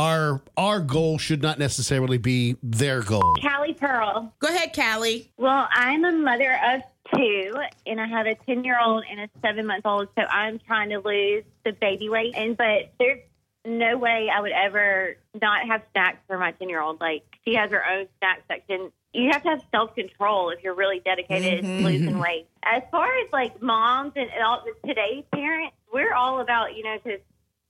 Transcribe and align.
our 0.00 0.40
our 0.56 0.80
goal 0.80 1.18
should 1.18 1.42
not 1.42 1.58
necessarily 1.58 2.18
be 2.18 2.56
their 2.62 3.02
goal." 3.02 3.36
Callie 3.42 3.74
Pearl. 3.74 4.32
Go 4.38 4.48
ahead, 4.48 4.74
Callie. 4.74 5.30
Well, 5.36 5.68
I'm 5.72 6.04
a 6.04 6.12
mother 6.12 6.58
of 6.72 6.82
two, 7.14 7.54
and 7.86 8.00
I 8.00 8.06
have 8.06 8.26
a 8.26 8.34
10 8.34 8.64
year 8.64 8.78
old 8.82 9.04
and 9.10 9.20
a 9.20 9.28
seven 9.42 9.66
month 9.66 9.86
old, 9.86 10.08
so 10.18 10.24
I'm 10.24 10.58
trying 10.58 10.90
to 10.90 11.00
lose 11.00 11.44
the 11.64 11.72
baby 11.72 12.08
weight. 12.08 12.34
And 12.36 12.56
but 12.56 12.92
there's 12.98 13.20
no 13.64 13.98
way 13.98 14.28
I 14.34 14.40
would 14.40 14.52
ever 14.52 15.16
not 15.40 15.66
have 15.66 15.82
snacks 15.92 16.18
for 16.26 16.38
my 16.38 16.52
10 16.52 16.68
year 16.68 16.80
old. 16.80 17.00
Like, 17.00 17.24
she 17.44 17.54
has 17.54 17.70
her 17.70 17.84
own 17.86 18.06
snack 18.18 18.42
section. 18.48 18.92
You 19.12 19.30
have 19.32 19.42
to 19.42 19.50
have 19.50 19.62
self 19.70 19.94
control 19.94 20.50
if 20.50 20.62
you're 20.62 20.74
really 20.74 21.00
dedicated 21.00 21.62
to 21.62 21.68
mm-hmm. 21.68 21.84
losing 21.84 22.18
weight. 22.18 22.46
As 22.62 22.82
far 22.90 23.06
as 23.06 23.32
like 23.32 23.60
moms 23.60 24.12
and 24.16 24.30
all 24.44 24.64
today's 24.86 25.24
parents, 25.32 25.74
we're 25.92 26.14
all 26.14 26.40
about, 26.40 26.76
you 26.76 26.84
know, 26.84 26.96
because 27.02 27.20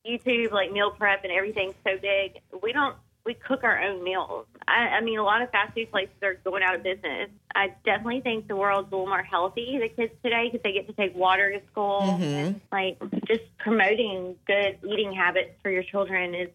YouTube, 0.06 0.52
like 0.52 0.72
meal 0.72 0.90
prep 0.90 1.24
and 1.24 1.32
everything's 1.32 1.74
so 1.84 1.96
big. 2.00 2.40
We 2.62 2.72
don't 2.72 2.96
we 3.24 3.34
cook 3.34 3.64
our 3.64 3.82
own 3.82 4.02
meals. 4.02 4.46
I, 4.66 4.88
I 4.88 5.00
mean, 5.02 5.18
a 5.18 5.22
lot 5.22 5.42
of 5.42 5.50
fast 5.50 5.74
food 5.74 5.90
places 5.90 6.14
are 6.22 6.34
going 6.44 6.62
out 6.62 6.74
of 6.74 6.82
business. 6.82 7.28
I 7.54 7.74
definitely 7.84 8.22
think 8.22 8.48
the 8.48 8.56
world's 8.56 8.88
a 8.90 8.96
little 8.96 9.06
more 9.06 9.22
healthy, 9.22 9.78
the 9.78 9.88
kids 9.88 10.14
today, 10.24 10.48
because 10.50 10.62
they 10.62 10.72
get 10.72 10.86
to 10.86 10.92
take 10.94 11.14
water 11.14 11.52
to 11.52 11.64
school. 11.70 12.18
And, 12.20 12.60
like, 12.72 12.98
just 13.26 13.42
promoting 13.58 14.36
good 14.46 14.78
eating 14.88 15.12
habits 15.12 15.50
for 15.62 15.70
your 15.70 15.82
children 15.82 16.34
is 16.34 16.48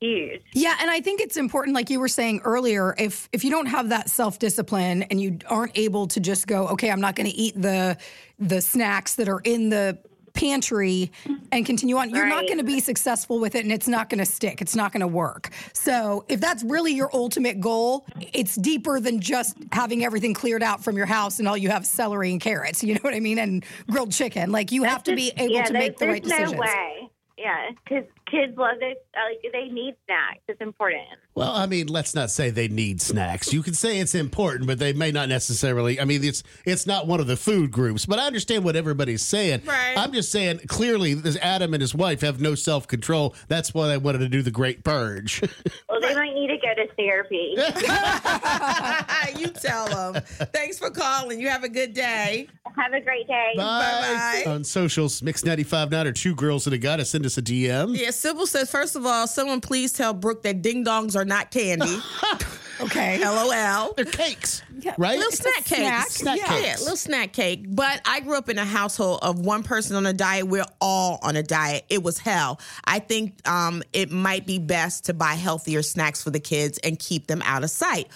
huge. 0.00 0.42
Yeah, 0.52 0.76
and 0.80 0.90
I 0.90 1.00
think 1.00 1.20
it's 1.20 1.36
important, 1.36 1.74
like 1.74 1.90
you 1.90 1.98
were 1.98 2.08
saying 2.08 2.42
earlier, 2.44 2.94
if 2.96 3.28
if 3.32 3.44
you 3.44 3.50
don't 3.50 3.66
have 3.66 3.88
that 3.88 4.08
self 4.10 4.38
discipline 4.38 5.02
and 5.04 5.20
you 5.20 5.38
aren't 5.48 5.76
able 5.76 6.06
to 6.08 6.20
just 6.20 6.46
go, 6.46 6.68
okay, 6.68 6.90
I'm 6.90 7.00
not 7.00 7.16
going 7.16 7.28
to 7.28 7.36
eat 7.36 7.60
the 7.60 7.96
the 8.38 8.60
snacks 8.60 9.16
that 9.16 9.28
are 9.28 9.40
in 9.40 9.70
the 9.70 9.98
pantry 10.32 11.10
and 11.52 11.66
continue 11.66 11.96
on 11.96 12.10
you're 12.10 12.26
not 12.26 12.46
going 12.46 12.58
to 12.58 12.64
be 12.64 12.80
successful 12.80 13.40
with 13.40 13.54
it 13.54 13.64
and 13.64 13.72
it's 13.72 13.88
not 13.88 14.08
going 14.08 14.18
to 14.18 14.26
stick. 14.26 14.60
It's 14.60 14.76
not 14.76 14.92
going 14.92 15.00
to 15.00 15.08
work. 15.08 15.50
So 15.72 16.24
if 16.28 16.40
that's 16.40 16.62
really 16.62 16.92
your 16.92 17.10
ultimate 17.12 17.60
goal 17.60 18.06
it's 18.32 18.54
deeper 18.56 19.00
than 19.00 19.20
just 19.20 19.56
having 19.72 20.04
everything 20.04 20.34
cleared 20.34 20.62
out 20.62 20.82
from 20.82 20.96
your 20.96 21.06
house 21.06 21.38
and 21.38 21.48
all 21.48 21.56
you 21.56 21.70
have 21.70 21.86
celery 21.86 22.30
and 22.30 22.40
carrots 22.40 22.82
you 22.82 22.94
know 22.94 23.00
what 23.00 23.14
i 23.14 23.20
mean 23.20 23.38
and 23.38 23.64
grilled 23.90 24.12
chicken. 24.12 24.52
Like 24.52 24.72
you 24.72 24.84
have 24.84 25.02
to 25.04 25.14
be 25.14 25.32
able 25.36 25.54
yeah, 25.54 25.64
to 25.64 25.72
make 25.72 25.98
the 25.98 26.06
right 26.06 26.22
there's 26.22 26.32
decisions. 26.32 26.52
no 26.52 26.60
way. 26.60 27.10
Yeah, 27.38 27.70
because 27.70 28.04
kids 28.30 28.56
love 28.56 28.76
uh, 28.82 28.86
Like, 28.86 29.52
they 29.52 29.68
need 29.68 29.96
snacks. 30.06 30.40
It's 30.48 30.60
important. 30.60 31.04
Well, 31.34 31.52
I 31.52 31.66
mean, 31.66 31.88
let's 31.88 32.14
not 32.14 32.30
say 32.30 32.50
they 32.50 32.68
need 32.68 33.00
snacks. 33.00 33.52
You 33.52 33.62
can 33.62 33.74
say 33.74 33.98
it's 33.98 34.14
important, 34.14 34.66
but 34.66 34.78
they 34.78 34.92
may 34.92 35.10
not 35.10 35.28
necessarily. 35.28 36.00
I 36.00 36.04
mean, 36.04 36.22
it's 36.24 36.42
it's 36.64 36.86
not 36.86 37.06
one 37.06 37.20
of 37.20 37.26
the 37.26 37.36
food 37.36 37.70
groups. 37.70 38.06
But 38.06 38.18
I 38.18 38.26
understand 38.26 38.64
what 38.64 38.76
everybody's 38.76 39.22
saying. 39.22 39.62
Right. 39.64 39.94
I'm 39.96 40.12
just 40.12 40.30
saying 40.30 40.60
clearly, 40.66 41.14
this 41.14 41.36
Adam 41.36 41.74
and 41.74 41.80
his 41.80 41.94
wife 41.94 42.20
have 42.20 42.40
no 42.40 42.54
self 42.54 42.86
control. 42.86 43.34
That's 43.48 43.74
why 43.74 43.88
they 43.88 43.98
wanted 43.98 44.18
to 44.18 44.28
do 44.28 44.42
the 44.42 44.50
Great 44.50 44.84
Purge. 44.84 45.42
Well, 46.00 46.08
they 46.08 46.14
might 46.14 46.34
need 46.34 46.48
to 46.48 46.56
go 46.56 46.74
to 46.74 46.86
therapy. 46.96 47.56
you 49.40 49.48
tell 49.48 50.12
them. 50.12 50.22
Thanks 50.52 50.78
for 50.78 50.90
calling. 50.90 51.40
You 51.40 51.48
have 51.48 51.64
a 51.64 51.68
good 51.68 51.94
day. 51.94 52.48
Have 52.76 52.92
a 52.92 53.00
great 53.00 53.26
day. 53.26 53.52
Bye-bye. 53.56 54.44
On 54.46 54.64
socials, 54.64 55.22
Mix 55.22 55.42
95.9 55.42 56.06
or 56.06 56.12
two 56.12 56.34
girls 56.34 56.66
and 56.66 56.74
a 56.74 56.78
guy 56.78 56.96
to 56.96 57.04
send 57.04 57.26
us 57.26 57.36
a 57.38 57.42
DM. 57.42 57.96
Yeah, 57.96 58.10
Sybil 58.10 58.46
says, 58.46 58.70
first 58.70 58.96
of 58.96 59.04
all, 59.06 59.26
someone 59.26 59.60
please 59.60 59.92
tell 59.92 60.12
Brooke 60.14 60.42
that 60.42 60.62
ding 60.62 60.84
dongs 60.84 61.16
are 61.16 61.24
not 61.24 61.50
candy. 61.50 61.98
okay 62.82 63.18
LOL. 63.24 63.92
They're 63.94 64.04
cakes, 64.04 64.62
Yeah. 64.78 64.94
right? 64.98 65.16
Little 65.18 65.32
snack 65.32 65.64
snack. 65.66 66.04
cakes. 66.04 66.14
Snack 66.16 66.38
yeah. 66.38 66.46
cakes. 66.46 66.66
Yeah, 66.66 66.76
little 66.78 66.96
snack 66.96 67.32
cake. 67.32 67.64
But 67.68 68.00
I 68.04 68.20
grew 68.20 68.36
up 68.36 68.48
in 68.48 68.58
a 68.58 68.64
household 68.64 69.20
of 69.22 69.38
one 69.40 69.62
person 69.62 69.96
on 69.96 70.06
a 70.06 70.12
diet. 70.12 70.46
We're 70.46 70.64
all 70.80 71.18
on 71.22 71.36
a 71.36 71.42
diet. 71.42 71.84
It 71.88 72.02
was 72.02 72.18
hell. 72.18 72.60
I 72.84 72.98
think 72.98 73.46
um, 73.48 73.82
it 73.92 74.10
might 74.10 74.46
be 74.46 74.58
best 74.58 75.06
to 75.06 75.14
buy 75.14 75.34
healthier 75.34 75.82
snacks 75.82 76.22
for 76.22 76.30
the 76.30 76.40
kids 76.40 76.78
and 76.78 76.98
keep 76.98 77.26
them 77.26 77.42
out 77.44 77.64
of 77.64 77.70
sight. 77.70 78.08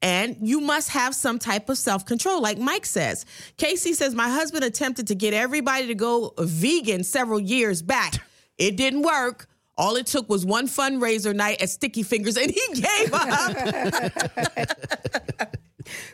And 0.00 0.36
you 0.40 0.60
must 0.60 0.88
have 0.90 1.14
some 1.14 1.38
type 1.38 1.68
of 1.68 1.78
self 1.78 2.04
control, 2.04 2.42
like 2.42 2.58
Mike 2.58 2.86
says. 2.86 3.24
Casey 3.56 3.92
says, 3.94 4.14
My 4.14 4.28
husband 4.28 4.64
attempted 4.64 5.06
to 5.08 5.14
get 5.14 5.32
everybody 5.32 5.86
to 5.86 5.94
go 5.94 6.34
vegan 6.38 7.04
several 7.04 7.38
years 7.38 7.82
back. 7.82 8.14
It 8.58 8.76
didn't 8.76 9.02
work. 9.02 9.46
All 9.76 9.96
it 9.96 10.06
took 10.06 10.28
was 10.28 10.44
one 10.44 10.68
fundraiser 10.68 11.34
night 11.34 11.62
at 11.62 11.70
Sticky 11.70 12.02
Fingers, 12.02 12.36
and 12.36 12.50
he 12.50 12.60
gave 12.74 13.12
up. 13.12 13.56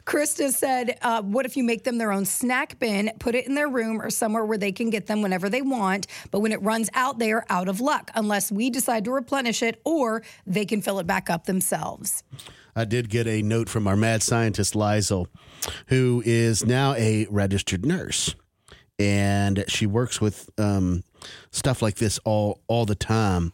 Krista 0.06 0.50
said, 0.50 0.98
uh, 1.02 1.22
What 1.22 1.44
if 1.44 1.56
you 1.56 1.64
make 1.64 1.84
them 1.84 1.98
their 1.98 2.12
own 2.12 2.24
snack 2.24 2.78
bin, 2.78 3.10
put 3.18 3.34
it 3.34 3.46
in 3.46 3.54
their 3.54 3.68
room 3.68 4.00
or 4.00 4.10
somewhere 4.10 4.44
where 4.44 4.58
they 4.58 4.72
can 4.72 4.90
get 4.90 5.06
them 5.06 5.22
whenever 5.22 5.48
they 5.48 5.62
want? 5.62 6.06
But 6.30 6.40
when 6.40 6.52
it 6.52 6.62
runs 6.62 6.88
out, 6.94 7.18
they 7.18 7.32
are 7.32 7.44
out 7.50 7.68
of 7.68 7.80
luck 7.80 8.10
unless 8.14 8.50
we 8.50 8.70
decide 8.70 9.04
to 9.04 9.12
replenish 9.12 9.62
it 9.62 9.80
or 9.84 10.22
they 10.46 10.64
can 10.64 10.80
fill 10.80 10.98
it 10.98 11.06
back 11.06 11.28
up 11.28 11.44
themselves. 11.44 12.22
I 12.74 12.84
did 12.84 13.10
get 13.10 13.26
a 13.26 13.42
note 13.42 13.68
from 13.68 13.86
our 13.88 13.96
mad 13.96 14.22
scientist, 14.22 14.74
Lizel, 14.74 15.26
who 15.88 16.22
is 16.24 16.64
now 16.64 16.94
a 16.94 17.26
registered 17.28 17.84
nurse. 17.84 18.34
And 19.00 19.64
she 19.68 19.86
works 19.86 20.20
with 20.20 20.48
um, 20.58 21.02
stuff 21.50 21.82
like 21.82 21.96
this 21.96 22.18
all, 22.24 22.60
all 22.66 22.84
the 22.84 22.94
time. 22.94 23.52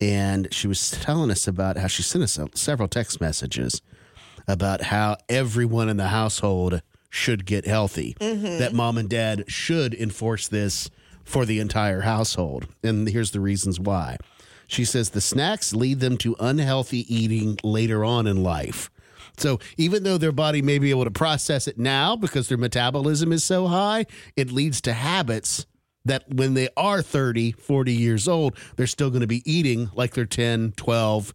And 0.00 0.52
she 0.52 0.68
was 0.68 0.90
telling 0.90 1.30
us 1.30 1.48
about 1.48 1.76
how 1.76 1.88
she 1.88 2.02
sent 2.02 2.24
us 2.24 2.38
several 2.54 2.88
text 2.88 3.20
messages 3.20 3.82
about 4.46 4.82
how 4.82 5.16
everyone 5.28 5.88
in 5.88 5.98
the 5.98 6.08
household 6.08 6.82
should 7.10 7.46
get 7.46 7.66
healthy, 7.66 8.16
mm-hmm. 8.20 8.58
that 8.58 8.72
mom 8.72 8.98
and 8.98 9.08
dad 9.08 9.44
should 9.48 9.94
enforce 9.94 10.48
this 10.48 10.90
for 11.24 11.44
the 11.44 11.60
entire 11.60 12.00
household. 12.00 12.66
And 12.82 13.08
here's 13.08 13.30
the 13.30 13.40
reasons 13.40 13.78
why. 13.78 14.16
She 14.66 14.84
says 14.84 15.10
the 15.10 15.20
snacks 15.20 15.72
lead 15.72 16.00
them 16.00 16.16
to 16.18 16.36
unhealthy 16.40 17.12
eating 17.14 17.58
later 17.62 18.04
on 18.04 18.26
in 18.26 18.42
life. 18.42 18.90
So 19.36 19.60
even 19.76 20.02
though 20.02 20.18
their 20.18 20.32
body 20.32 20.62
may 20.62 20.78
be 20.78 20.90
able 20.90 21.04
to 21.04 21.10
process 21.10 21.68
it 21.68 21.78
now 21.78 22.16
because 22.16 22.48
their 22.48 22.58
metabolism 22.58 23.32
is 23.32 23.44
so 23.44 23.66
high, 23.66 24.06
it 24.36 24.50
leads 24.50 24.80
to 24.82 24.92
habits 24.92 25.66
that 26.04 26.24
when 26.32 26.54
they 26.54 26.68
are 26.76 27.02
30, 27.02 27.52
40 27.52 27.92
years 27.92 28.28
old, 28.28 28.56
they're 28.76 28.86
still 28.86 29.10
going 29.10 29.20
to 29.20 29.26
be 29.26 29.42
eating 29.50 29.90
like 29.94 30.14
they're 30.14 30.24
10, 30.24 30.72
12, 30.76 31.34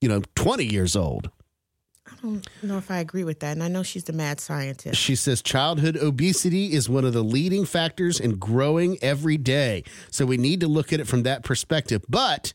you 0.00 0.08
know, 0.08 0.22
20 0.34 0.64
years 0.64 0.96
old. 0.96 1.30
I 2.06 2.14
don't 2.22 2.46
know 2.62 2.78
if 2.78 2.90
I 2.90 2.98
agree 2.98 3.24
with 3.24 3.40
that. 3.40 3.52
And 3.52 3.62
I 3.62 3.68
know 3.68 3.82
she's 3.82 4.04
the 4.04 4.12
mad 4.12 4.40
scientist. 4.40 5.00
She 5.00 5.16
says 5.16 5.42
childhood 5.42 5.96
obesity 5.96 6.72
is 6.72 6.88
one 6.88 7.04
of 7.04 7.12
the 7.12 7.24
leading 7.24 7.64
factors 7.64 8.20
in 8.20 8.36
growing 8.36 8.98
every 9.02 9.36
day. 9.36 9.84
So 10.10 10.26
we 10.26 10.36
need 10.36 10.60
to 10.60 10.68
look 10.68 10.92
at 10.92 11.00
it 11.00 11.06
from 11.06 11.22
that 11.22 11.42
perspective. 11.42 12.04
But 12.08 12.52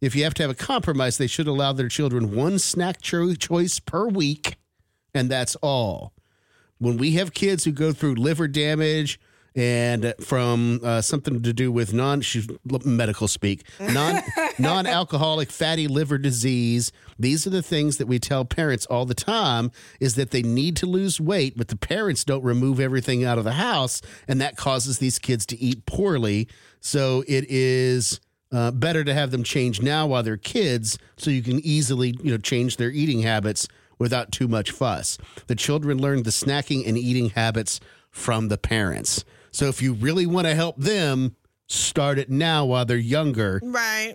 if 0.00 0.14
you 0.14 0.24
have 0.24 0.34
to 0.34 0.42
have 0.42 0.50
a 0.50 0.54
compromise, 0.54 1.18
they 1.18 1.26
should 1.26 1.46
allow 1.48 1.72
their 1.72 1.88
children 1.88 2.34
one 2.34 2.58
snack 2.58 3.00
cho- 3.00 3.34
choice 3.34 3.80
per 3.80 4.06
week, 4.06 4.56
and 5.14 5.28
that's 5.28 5.56
all. 5.56 6.12
When 6.78 6.96
we 6.96 7.12
have 7.12 7.34
kids 7.34 7.64
who 7.64 7.72
go 7.72 7.92
through 7.92 8.14
liver 8.14 8.46
damage 8.46 9.18
and 9.54 10.14
from 10.20 10.80
uh, 10.82 11.00
something 11.00 11.42
to 11.42 11.52
do 11.52 11.72
with 11.72 11.92
non 11.92 12.20
she's 12.20 12.46
medical 12.84 13.28
speak 13.28 13.62
non 13.80 14.22
non 14.58 14.86
alcoholic 14.86 15.50
fatty 15.50 15.88
liver 15.88 16.18
disease 16.18 16.92
these 17.18 17.46
are 17.46 17.50
the 17.50 17.62
things 17.62 17.96
that 17.96 18.06
we 18.06 18.18
tell 18.18 18.44
parents 18.44 18.86
all 18.86 19.04
the 19.04 19.14
time 19.14 19.70
is 20.00 20.14
that 20.14 20.30
they 20.30 20.42
need 20.42 20.76
to 20.76 20.86
lose 20.86 21.20
weight 21.20 21.56
but 21.56 21.68
the 21.68 21.76
parents 21.76 22.24
don't 22.24 22.44
remove 22.44 22.78
everything 22.78 23.24
out 23.24 23.38
of 23.38 23.44
the 23.44 23.52
house 23.52 24.00
and 24.26 24.40
that 24.40 24.56
causes 24.56 24.98
these 24.98 25.18
kids 25.18 25.46
to 25.46 25.58
eat 25.58 25.84
poorly 25.86 26.48
so 26.80 27.24
it 27.26 27.44
is 27.48 28.20
uh, 28.50 28.70
better 28.70 29.04
to 29.04 29.12
have 29.12 29.30
them 29.30 29.42
change 29.42 29.82
now 29.82 30.06
while 30.06 30.22
they're 30.22 30.36
kids 30.36 30.98
so 31.16 31.30
you 31.30 31.42
can 31.42 31.60
easily 31.60 32.14
you 32.22 32.30
know 32.30 32.38
change 32.38 32.76
their 32.76 32.90
eating 32.90 33.22
habits 33.22 33.68
without 33.98 34.32
too 34.32 34.48
much 34.48 34.70
fuss. 34.70 35.18
The 35.46 35.54
children 35.54 35.98
learn 35.98 36.22
the 36.22 36.30
snacking 36.30 36.86
and 36.86 36.96
eating 36.96 37.30
habits 37.30 37.80
from 38.10 38.48
the 38.48 38.58
parents. 38.58 39.24
So 39.58 39.66
if 39.66 39.82
you 39.82 39.94
really 39.94 40.24
want 40.24 40.46
to 40.46 40.54
help 40.54 40.76
them, 40.76 41.34
start 41.66 42.16
it 42.20 42.30
now 42.30 42.64
while 42.64 42.84
they're 42.84 42.96
younger, 42.96 43.60
Right. 43.64 44.14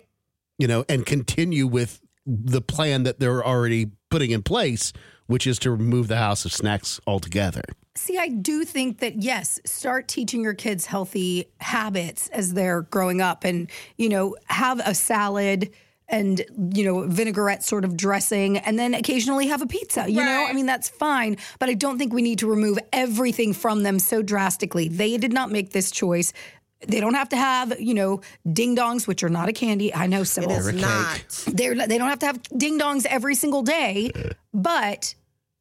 you 0.58 0.68
know, 0.68 0.86
and 0.88 1.06
continue 1.06 1.68
with 1.68 2.00
the 2.26 2.62
plan 2.62 3.04
that 3.04 3.20
they're 3.20 3.46
already 3.46 3.92
putting 4.10 4.32
in 4.32 4.42
place, 4.42 4.94
which 5.28 5.46
is 5.46 5.60
to 5.60 5.72
remove 5.72 6.08
the 6.08 6.16
house 6.16 6.46
of 6.46 6.54
snacks 6.54 7.02
altogether. 7.06 7.64
See, 7.96 8.18
I 8.18 8.30
do 8.30 8.64
think 8.64 9.00
that 9.00 9.22
yes, 9.22 9.60
start 9.66 10.08
teaching 10.08 10.44
your 10.44 10.54
kids 10.54 10.86
healthy 10.86 11.50
habits 11.60 12.30
as 12.30 12.54
they're 12.54 12.84
growing 12.84 13.20
up 13.20 13.44
and, 13.44 13.70
you 13.98 14.08
know, 14.08 14.38
have 14.46 14.80
a 14.80 14.96
salad 14.96 15.72
and, 16.10 16.42
you 16.76 16.84
know, 16.84 17.08
vinaigrette 17.08 17.64
sort 17.64 17.86
of 17.86 17.96
dressing 17.98 18.58
and 18.58 18.78
then 18.78 18.94
occasionally 18.94 19.48
have 19.48 19.62
a 19.62 19.66
pizza. 19.68 20.10
You 20.10 20.24
know, 20.24 20.46
I 20.48 20.54
mean, 20.54 20.66
that's 20.66 20.90
fine, 20.90 21.38
but 21.60 21.70
I 21.70 21.74
don't 21.74 21.98
think 21.98 22.14
we 22.14 22.22
need 22.22 22.40
to 22.40 22.48
remove 22.48 22.78
everything 22.92 23.54
from 23.54 23.84
them 23.84 24.00
so 24.00 24.22
drastically. 24.22 24.88
They 24.90 25.18
did 25.18 25.34
not 25.34 25.52
make 25.52 25.72
this 25.72 25.92
choice. 25.92 26.34
They 26.86 27.00
don't 27.00 27.14
have 27.14 27.30
to 27.30 27.38
have, 27.38 27.80
you 27.80 27.94
know, 27.94 28.20
ding 28.52 28.76
dongs, 28.76 29.08
which 29.08 29.24
are 29.24 29.30
not 29.30 29.48
a 29.48 29.54
candy. 29.54 29.94
I 29.96 30.08
know 30.08 30.22
It 30.22 30.26
Sybil. 30.26 30.52
is 30.52 30.66
Carrot 30.66 30.82
not. 30.82 31.44
They're, 31.48 31.88
they 31.88 31.98
don't 31.98 32.10
have 32.10 32.20
to 32.20 32.26
have 32.26 32.42
ding 32.58 32.78
dongs 32.78 33.06
every 33.06 33.36
single 33.36 33.62
day, 33.64 34.12
but 34.54 35.16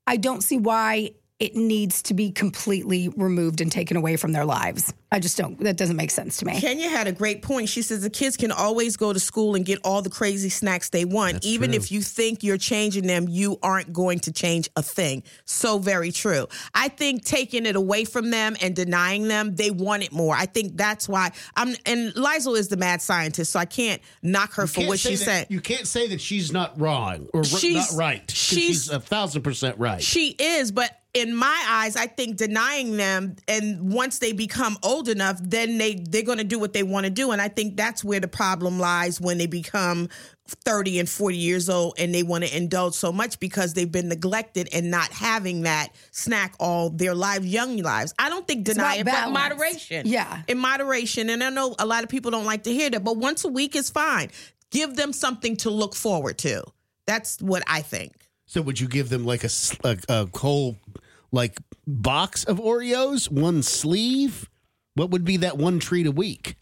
I 0.07 0.17
don't 0.17 0.43
see 0.43 0.59
why 0.59 1.13
it 1.43 1.57
needs 1.57 2.03
to 2.03 2.15
be 2.15 2.31
completely 2.31 3.09
removed 3.17 3.61
and 3.61 3.73
taken 3.73 3.97
away 3.97 4.17
from 4.17 4.31
their 4.31 4.45
lives. 4.45 4.95
I 5.11 5.19
just 5.19 5.37
don't, 5.37 5.59
that 5.65 5.77
doesn't 5.77 5.97
make 5.97 6.13
sense 6.13 6.37
to 6.37 6.45
me. 6.47 6.61
Kenya 6.61 6.89
had 6.89 7.09
a 7.09 7.13
great 7.13 7.43
point. 7.43 7.69
She 7.69 7.83
says 7.83 8.01
the 8.01 8.09
kids 8.09 8.37
can 8.37 8.53
always 8.53 8.97
go 8.97 9.13
to 9.13 9.19
school 9.19 9.57
and 9.57 9.65
get 9.67 9.81
all 9.83 10.03
the 10.03 10.09
crazy 10.09 10.49
snacks 10.49 10.91
they 10.91 11.05
want. 11.05 11.45
Even 11.45 11.71
true. 11.71 11.77
if 11.81 11.91
you 11.91 12.01
think 12.01 12.45
you're 12.45 12.57
changing 12.59 13.09
them, 13.09 13.27
you 13.29 13.59
aren't 13.61 13.93
going 13.93 14.21
to 14.21 14.33
change 14.33 14.71
a 14.77 14.83
thing. 14.83 15.25
So 15.45 15.79
very 15.81 16.13
true. 16.13 16.47
I 16.75 16.87
think 16.89 17.25
taking 17.25 17.67
it 17.67 17.75
away 17.75 18.05
from 18.05 18.31
them 18.31 18.55
and 18.63 18.77
denying 18.77 19.27
them, 19.27 19.57
they 19.57 19.73
want 19.73 20.05
it 20.05 20.13
more. 20.13 20.37
I 20.37 20.47
think 20.47 20.77
that's 20.77 21.09
why 21.09 21.33
I'm 21.57 21.75
and 21.85 22.15
Lizel 22.15 22.57
is 22.57 22.69
the 22.69 22.77
mad 22.77 23.03
scientist, 23.03 23.51
so 23.51 23.59
I 23.59 23.65
can't 23.65 24.01
knock 24.23 24.53
her 24.55 24.69
for 24.69 24.83
what 24.87 25.01
she 25.01 25.17
said. 25.17 25.49
You 25.51 25.61
can't 25.61 25.89
say 25.89 26.07
that 26.07 26.21
she's 26.21 26.53
not 26.53 26.81
wrong 26.81 27.27
or 27.35 27.39
r- 27.41 27.45
She's- 27.45 27.93
not 27.93 27.99
right. 27.99 28.31
she's- 28.31 28.63
she's 28.63 28.89
a 28.91 29.01
thousand 29.01 29.43
percent 29.43 29.77
right. 29.81 30.01
She 30.01 30.29
is, 30.39 30.71
but 30.71 30.97
in 31.15 31.35
my 31.35 31.65
eyes, 31.69 31.95
I 31.95 32.07
think 32.07 32.39
denying 32.39 32.97
them 32.97 33.37
and 33.47 33.93
once 33.93 34.19
they 34.19 34.33
become 34.33 34.79
old 34.83 35.09
enough, 35.09 35.39
then 35.43 35.77
they 35.77 35.95
they're 35.95 36.23
going 36.23 36.39
to 36.39 36.45
do 36.45 36.59
what 36.59 36.73
they 36.73 36.83
want 36.83 37.05
to 37.05 37.11
do, 37.11 37.33
and 37.33 37.41
I 37.41 37.49
think 37.49 37.77
that's 37.77 38.03
where 38.03 38.21
the 38.21 38.29
problem 38.29 38.79
lies 38.79 39.21
when 39.21 39.39
they 39.39 39.47
become. 39.47 40.09
30 40.65 40.99
and 40.99 41.09
40 41.09 41.37
years 41.37 41.71
old 41.71 41.95
and 41.99 42.15
they 42.15 42.23
want 42.23 42.45
to 42.45 42.55
indulge 42.55 42.93
so 42.93 43.11
much 43.11 43.41
because 43.41 43.73
they've 43.73 43.91
been 43.91 44.09
neglected 44.09 44.69
and 44.73 44.91
not 44.91 45.11
having 45.11 45.63
that 45.63 45.95
snack 46.11 46.55
all 46.61 46.91
their 46.91 47.15
lives 47.15 47.47
young 47.47 47.79
lives. 47.79 48.13
I 48.19 48.29
don't 48.29 48.47
think 48.47 48.65
deny 48.65 48.97
it 48.97 49.03
about 49.03 49.27
but 49.27 49.33
moderation. 49.33 50.07
Yeah. 50.07 50.43
in 50.49 50.59
moderation 50.59 51.31
and 51.31 51.43
i 51.43 51.49
know 51.49 51.75
a 51.79 51.87
lot 51.87 52.03
of 52.03 52.11
people 52.11 52.31
don't 52.33 52.45
like 52.45 52.65
to 52.65 52.73
hear 52.73 52.91
that 52.91 53.03
but 53.03 53.17
once 53.17 53.45
a 53.45 53.49
week 53.49 53.75
is 53.75 53.89
fine. 53.89 54.31
Give 54.71 54.95
them 54.95 55.15
something 55.15 55.57
to 55.59 55.71
look 55.71 55.95
forward 55.95 56.37
to. 56.39 56.65
That's 57.07 57.41
what 57.41 57.63
i 57.67 57.81
think. 57.81 58.13
So 58.47 58.61
would 58.61 58.79
you 58.79 58.89
give 58.89 59.09
them 59.09 59.25
like 59.25 59.45
a 59.45 59.51
a 60.11 60.29
whole 60.37 60.77
like 61.33 61.59
box 61.87 62.45
of 62.45 62.59
Oreos, 62.59 63.31
one 63.31 63.63
sleeve? 63.63 64.49
What 64.95 65.11
would 65.11 65.25
be 65.25 65.39
that 65.39 65.57
one 65.57 65.79
treat 65.79 66.07
a 66.07 66.13
week? 66.13 66.57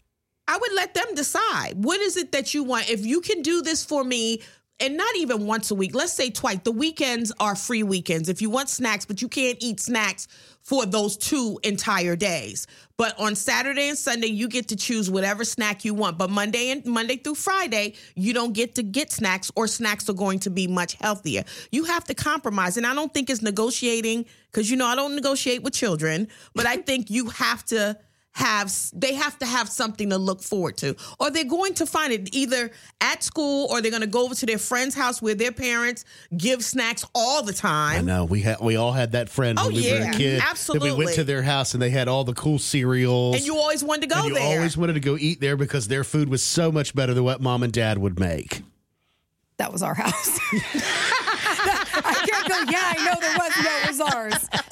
I 0.47 0.57
would 0.57 0.73
let 0.73 0.93
them 0.93 1.13
decide. 1.15 1.83
What 1.83 2.01
is 2.01 2.17
it 2.17 2.31
that 2.31 2.53
you 2.53 2.63
want? 2.63 2.89
If 2.89 3.05
you 3.05 3.21
can 3.21 3.41
do 3.41 3.61
this 3.61 3.85
for 3.85 4.03
me, 4.03 4.41
and 4.79 4.97
not 4.97 5.15
even 5.15 5.45
once 5.45 5.69
a 5.69 5.75
week, 5.75 5.93
let's 5.93 6.13
say 6.13 6.31
twice. 6.31 6.59
The 6.63 6.71
weekends 6.71 7.31
are 7.39 7.55
free 7.55 7.83
weekends. 7.83 8.29
If 8.29 8.41
you 8.41 8.49
want 8.49 8.69
snacks, 8.69 9.05
but 9.05 9.21
you 9.21 9.27
can't 9.27 9.57
eat 9.61 9.79
snacks 9.79 10.27
for 10.63 10.85
those 10.85 11.17
two 11.17 11.59
entire 11.63 12.15
days. 12.15 12.65
But 12.97 13.19
on 13.19 13.35
Saturday 13.35 13.89
and 13.89 13.97
Sunday, 13.97 14.27
you 14.27 14.47
get 14.47 14.67
to 14.69 14.75
choose 14.75 15.09
whatever 15.09 15.43
snack 15.43 15.85
you 15.85 15.93
want. 15.93 16.17
But 16.17 16.29
Monday 16.29 16.71
and 16.71 16.85
Monday 16.85 17.17
through 17.17 17.35
Friday, 17.35 17.93
you 18.15 18.33
don't 18.33 18.53
get 18.53 18.75
to 18.75 18.83
get 18.83 19.11
snacks, 19.11 19.51
or 19.55 19.67
snacks 19.67 20.09
are 20.09 20.13
going 20.13 20.39
to 20.39 20.49
be 20.49 20.67
much 20.67 20.93
healthier. 20.95 21.43
You 21.71 21.85
have 21.85 22.03
to 22.05 22.13
compromise. 22.13 22.77
And 22.77 22.85
I 22.85 22.93
don't 22.93 23.13
think 23.13 23.29
it's 23.29 23.41
negotiating, 23.41 24.25
because 24.51 24.69
you 24.69 24.77
know 24.77 24.85
I 24.85 24.95
don't 24.95 25.15
negotiate 25.15 25.63
with 25.63 25.73
children, 25.73 26.27
but 26.53 26.65
I 26.65 26.77
think 26.77 27.09
you 27.09 27.29
have 27.29 27.65
to 27.65 27.97
have 28.33 28.73
they 28.93 29.13
have 29.13 29.37
to 29.39 29.45
have 29.45 29.67
something 29.67 30.09
to 30.09 30.17
look 30.17 30.41
forward 30.41 30.77
to 30.77 30.95
or 31.19 31.29
they're 31.29 31.43
going 31.43 31.73
to 31.73 31.85
find 31.85 32.13
it 32.13 32.33
either 32.33 32.71
at 33.01 33.21
school 33.21 33.67
or 33.69 33.81
they're 33.81 33.91
going 33.91 33.99
to 34.01 34.07
go 34.07 34.23
over 34.23 34.33
to 34.33 34.45
their 34.45 34.57
friend's 34.57 34.95
house 34.95 35.21
where 35.21 35.35
their 35.35 35.51
parents 35.51 36.05
give 36.37 36.63
snacks 36.63 37.03
all 37.13 37.43
the 37.43 37.51
time. 37.51 37.97
I 37.97 38.01
know 38.01 38.23
we 38.23 38.41
had 38.41 38.61
we 38.61 38.77
all 38.77 38.93
had 38.93 39.11
that 39.11 39.27
friend 39.27 39.59
Oh, 39.59 39.65
when 39.65 39.75
we 39.75 39.91
were 39.91 39.97
yeah. 39.97 40.11
a 40.11 40.13
kid. 40.13 40.41
That 40.41 40.79
we 40.81 40.93
went 40.93 41.13
to 41.15 41.25
their 41.25 41.41
house 41.43 41.73
and 41.73 41.81
they 41.83 41.89
had 41.89 42.07
all 42.07 42.23
the 42.23 42.33
cool 42.33 42.57
cereals. 42.57 43.35
and 43.35 43.45
you 43.45 43.57
always 43.57 43.83
wanted 43.83 44.03
to 44.03 44.07
go 44.07 44.19
and 44.21 44.27
you 44.29 44.33
there 44.35 44.57
always 44.57 44.77
wanted 44.77 44.93
to 44.93 45.01
go 45.01 45.17
eat 45.19 45.41
there 45.41 45.57
because 45.57 45.89
their 45.89 46.05
food 46.05 46.29
was 46.29 46.41
so 46.41 46.71
much 46.71 46.95
better 46.95 47.13
than 47.13 47.25
what 47.25 47.41
mom 47.41 47.63
and 47.63 47.73
dad 47.73 47.97
would 47.97 48.17
make. 48.17 48.61
That 49.57 49.73
was 49.73 49.83
our 49.83 49.93
house. 49.93 50.39
I 51.33 52.25
can't 52.29 52.47
go, 52.47 52.71
yeah, 52.71 52.93
I 52.97 53.05
know 53.05 53.19
there 53.21 53.37
was, 53.37 53.51
no, 53.63 53.77
it 53.83 53.87
was 53.87 54.01
ours. 54.01 54.63